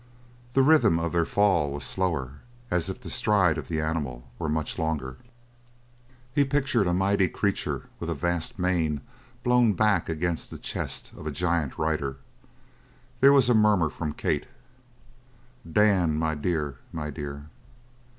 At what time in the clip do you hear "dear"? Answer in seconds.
16.33-16.79, 17.11-17.43